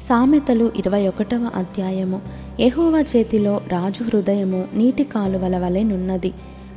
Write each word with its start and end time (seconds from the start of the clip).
సామెతలు 0.00 0.72
ఇరవై 0.76 1.08
ఒకటవ 1.08 1.50
అధ్యాయము. 1.54 2.20
ఎహోవా 2.60 3.00
చేతిలో 3.00 3.60
రాజు 3.68 4.04
హృదయము 4.04 4.64
నీటి 4.74 5.04
కాలువల 5.04 5.58
వలె 5.58 5.82
నున్నది. 5.82 6.32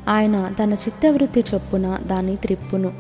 ఆయన 0.07 0.53
తన 0.63 0.73
చిత్తవృత్తి 0.73 1.43
చొప్పున 1.53 1.99
దాని 2.07 2.35
త్రిప్పును. 2.35 2.91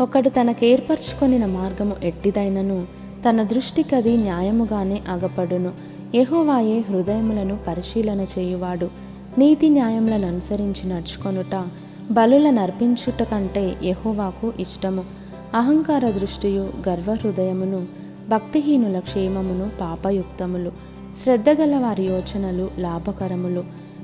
ఒకడు 0.00 0.28
తనకేర్పరచుకొనిన 0.28 1.46
మార్గము 1.46 1.96
ఎట్టిదైనను 2.02 2.86
తన 3.28 3.42
దృష్టికది 3.42 4.16
న్యాయముగానే 4.16 5.02
అగపడును. 5.08 5.70
ఎహోవాయే 6.14 6.84
హృదయములను 6.90 7.58
పరిశీలన 7.68 8.20
చేయువాడు. 8.20 8.90
నీతి 9.38 9.68
న్యాయములను 9.68 10.26
అనుసరించి 10.26 10.88
నడుచుకొనుట 10.88 11.64
బలుల 12.10 12.50
నర్పించుట 12.50 13.22
కంటే 13.22 13.76
ఎహోవాకు 13.82 14.52
ఇష్టము. 14.60 15.04
అహంకార 15.54 16.10
దృష్టియు 16.10 16.70
గర్వ 16.88 17.14
హృదయమును 17.14 18.07
భక్తిహీనుల 18.28 18.98
క్షేమమును 18.98 19.70
పాపయుక్తములు 19.80 20.72
శ్రద్ధగల 21.24 21.76
వారి 21.76 22.02
యోచనలు 22.02 22.70
లాభకరములు. 22.78 23.60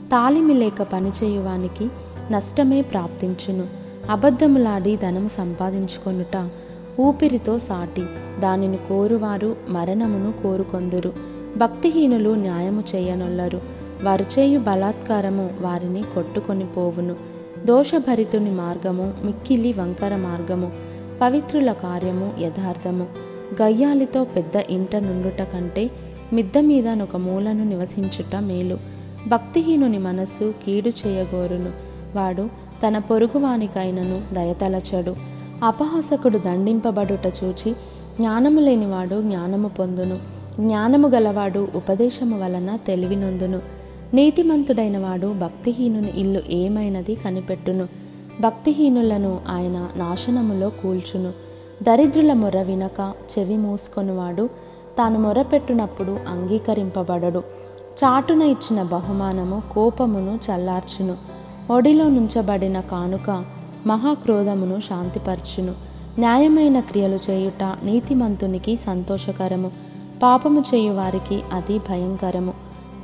తాలిమి 0.06 0.54
లేక 0.54 0.82
పనిచేయువానికి 0.82 1.88
నష్టమే 2.30 2.82
ప్రాప్తించును. 2.82 3.66
అబద్ధములాడి 4.10 4.96
ధనము 4.96 5.28
సంపాదించుకొనుట 5.28 6.48
ఊపిరితో 7.00 7.58
సాటి 7.58 8.04
దానిని 8.40 8.76
కోరువారు 8.76 9.56
మరణమును 9.68 10.42
కోరుకొందురు. 10.42 11.12
భక్తిహీనులు 11.56 12.30
న్యాయము 12.30 12.84
చేయనొల్లరు. 12.94 13.60
వారు 14.02 14.24
చేయు 14.38 14.58
బలాత్కారము 14.58 15.50
వారిని 15.60 16.02
కొట్టుకొని 16.02 16.64
పోవును. 16.64 17.16
దోషభరితుని 17.64 18.50
మార్గము 18.50 19.14
మిక్కిలి 19.24 19.72
వంకర 19.72 20.16
మార్గము 20.16 20.72
పవిత్రుల 21.20 21.72
కార్యము 21.72 22.32
యథార్థము. 22.40 23.33
గయ్యాలితో 23.62 24.24
పెద్ద 24.24 24.56
ఇంట 24.56 24.96
నుండుట 24.96 25.42
కంటే 25.42 25.90
మిద్ద 26.32 26.58
మీద 26.58 26.88
ఒక 26.88 27.16
మూలను 27.16 27.64
నివసించుట 27.64 28.36
మేలు. 28.36 28.78
భక్తిహీనుని 29.28 29.98
మనస్సు 29.98 30.54
కీడు 30.66 30.88
చేయగోరును. 30.88 31.70
వాడు 32.16 32.48
తన 32.86 32.98
పొరుగువానికైనను 32.98 34.34
దయతలచడు. 34.34 35.16
అపహాసకుడు 35.64 36.38
దండింపబడుట 36.38 37.32
చూచి 37.44 37.72
జ్ఞానము 38.20 38.60
లేనివాడు 38.60 39.22
జ్ఞానము 39.22 39.68
పొందును. 39.68 40.18
జ్ఞానము 40.60 41.08
గలవాడు 41.08 41.68
ఉపదేశము 41.74 42.44
వలన 42.44 42.78
తెలివినొందును. 42.86 43.60
నీతిమంతుడైన 44.14 44.98
వాడు 44.98 45.26
భక్తిహీనుని 45.26 46.20
ఇల్లు 46.20 46.42
ఏమైనది 46.50 47.14
కనిపెట్టును. 47.14 47.88
భక్తిహీనులను 48.40 49.40
ఆయన 49.48 49.88
నాశనములో 49.96 50.68
కూల్చును. 50.68 51.32
దరిద్రుల 51.86 52.32
మొర 52.32 52.62
వినక 52.62 53.12
చెవి 53.38 53.56
మూసుకొనివాడు. 53.56 54.46
తాను 54.98 55.18
మొరపెట్టునప్పుడు 55.18 56.18
అంగీకరింపబడడు. 56.28 57.38
చాటున 58.04 58.42
ఇచ్చిన 58.42 58.82
బహుమానము 58.82 59.62
కోపమును 59.74 60.38
చల్లార్చును. 60.50 61.16
ఒడిలో 61.72 62.08
నుంచబడిన 62.08 62.80
కానుక 62.80 63.44
మహాక్రోధమును 63.86 64.80
శాంతిపరచును. 64.80 65.72
న్యాయమైన 66.18 66.80
క్రియలు 66.80 67.18
చేయుట 67.30 67.74
నీతిమంతునికి 67.82 68.76
సంతోషకరము. 68.76 69.70
పాపము 70.22 70.60
చేయువారికి 70.60 71.42
అది 71.52 71.78
భయంకరము. 71.78 72.54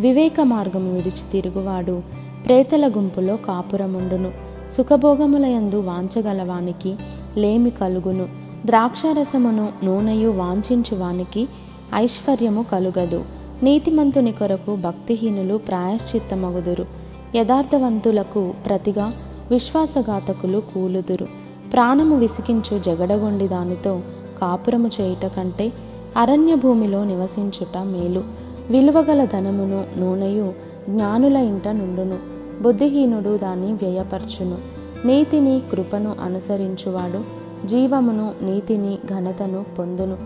వివేక 0.00 0.40
మార్గము 0.40 0.92
విడిచి 0.92 1.30
తిరుగువాడు 1.32 2.02
ప్రేతల 2.46 2.88
గుంపులో 2.88 3.36
కాపురముండును. 3.36 4.32
సుఖభోగములయందు 4.70 5.80
వాంచగలవానికి 5.80 6.96
లేమి 7.36 7.70
కలుగును. 7.70 8.39
ద్రాక్షారసమును 8.66 9.68
నూనెయు 9.84 10.30
వాంఛించువానికి 10.30 11.48
ఐశ్వర్యము 11.94 12.64
కలుగదు. 12.72 13.24
నీతిమంతుని 13.62 14.32
కొరకు 14.32 14.76
భక్తిహీనులు 14.76 15.56
ప్రాయశ్చిత్తమగుదురు. 15.58 16.86
యథార్థవంతులకు 17.34 18.54
ప్రతిగా 18.66 19.12
విశ్వాసఘాతకులు 19.50 20.62
కూలుదురు. 20.74 21.26
ప్రాణము 21.72 22.16
విసికించు 22.16 22.78
జగడగొండి 22.78 23.48
దానితో 23.48 24.00
కాపురము 24.40 24.90
చేయుట 25.00 25.26
కంటే 25.26 25.72
అరణ్య 26.16 26.54
భూమిలో 26.54 27.04
నివసించుట 27.04 27.78
మేలు. 27.78 28.24
విలువగల 28.70 29.24
ధనమును 29.24 29.84
నూనెయు 29.98 30.54
జ్ఞానుల 30.90 31.36
ఇంట 31.36 31.68
నుండును. 31.68 32.18
బుద్ధిహీనుడు 32.62 33.36
దాన్ని 33.36 33.72
వ్యయపరచును. 33.72 34.58
నీతిని 35.06 35.62
కృపను 35.72 36.14
అనుసరించువాడు 36.22 37.40
జీవమును 37.66 38.34
నీతిని 38.42 38.98
ఘనతను 39.08 39.64
పొందును. 39.78 40.16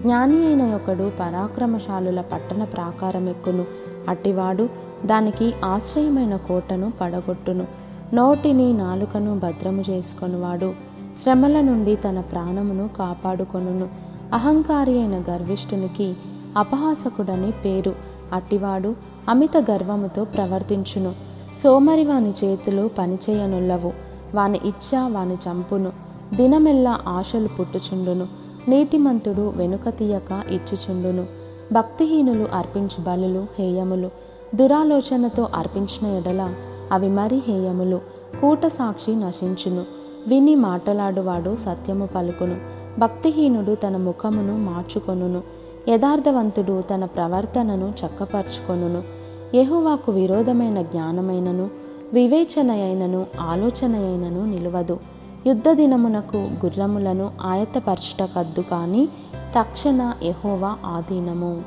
జ్ఞాని 0.00 0.46
అయిన 0.46 0.74
ఒకడు 0.74 1.12
పరాక్రమశాలుల 1.20 2.20
పట్టణ 2.20 2.64
ప్రాకారమెక్కును. 2.64 3.64
అట్టివాడు 4.08 4.68
దానికి 5.06 5.54
ఆశ్రయమైన 5.64 6.36
కోటను 6.36 6.92
పడగొట్టును. 7.00 7.66
నోటిని 8.14 8.72
నాలుకను 8.72 9.38
భద్రము 9.38 9.84
చేసుకొనివాడు. 9.90 10.74
శ్రమల 11.22 11.60
నుండి 11.60 11.96
తన 11.96 12.20
ప్రాణమును 12.20 12.88
కాపాడుకొనును. 12.98 13.88
అహంకారి 14.34 14.98
అయిన 14.98 15.22
గర్విష్ఠునికి 15.30 16.16
అపహాసకుడని 16.56 17.50
పేరు. 17.50 17.94
అట్టివాడు 18.32 18.94
అమిత 19.28 19.56
గర్వముతో 19.70 20.24
ప్రవర్తించును. 20.24 21.12
సోమరి 21.62 22.04
వాని 22.04 22.32
చేతులు 22.44 22.90
పనిచేయనుల్లవు. 22.98 23.92
వాని 24.34 24.60
ఇచ్చ 24.64 24.96
వాని 24.96 25.34
చంపును. 25.34 25.92
దినమెల్లా 26.34 27.00
ఆశలు 27.08 27.48
పుట్టుచుండును. 27.48 28.26
నీతిమంతుడు 28.68 29.52
వెనుక 29.56 29.88
తీయక 29.88 30.42
ఇచ్చుచుండును. 30.50 31.26
భక్తిహీనులు 31.72 32.48
అర్పించు 32.54 33.02
బలులు 33.02 33.46
హేయములు. 33.58 34.10
దురాలోచనతో 34.54 35.48
అర్పించిన 35.54 36.16
ఎడల 36.16 36.54
అవి 36.92 37.08
మరి 37.08 37.42
హేయములు. 37.46 38.00
కూట 38.40 38.66
సాక్షి 38.66 39.14
నశించును. 39.14 39.84
విని 40.28 40.54
మాటలాడువాడు 40.54 41.56
సత్యము 41.56 42.06
పలుకును. 42.06 42.56
భక్తిహీనుడు 42.98 43.74
తన 43.74 43.96
ముఖమును 43.96 44.58
మార్చుకొనును. 44.58 45.42
యథార్థవంతుడు 45.88 46.84
తన 46.94 47.04
ప్రవర్తనను 47.04 47.92
చక్కపరుచుకొనును. 48.06 49.02
యహువాకు 49.56 50.12
విరోధమైన 50.12 50.82
జ్ఞానమైనను 50.82 51.70
వివేచన 52.12 52.70
అయినను 52.70 53.26
నిలవదు 53.40 54.44
నిలువదు. 54.44 54.98
యుద్ధ 55.46 55.70
దినమునకు 55.70 56.36
గుర్రములను 56.36 57.30
ఆయత్తపరచుట 57.42 58.28
కద్దు 58.36 58.60
కానీ 58.60 59.08
రక్షణ 59.58 60.14
ఎహోవా 60.22 60.76
ఆధీనము. 60.86 61.62